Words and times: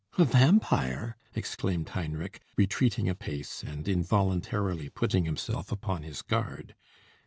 "A 0.17 0.25
vampire!" 0.25 1.15
exclaimed 1.35 1.89
Heinrich, 1.89 2.41
retreating 2.57 3.07
a 3.07 3.13
pace, 3.13 3.61
and 3.61 3.87
involuntarily 3.87 4.89
putting 4.89 5.25
himself 5.25 5.71
upon 5.71 6.01
his 6.01 6.23
guard. 6.23 6.73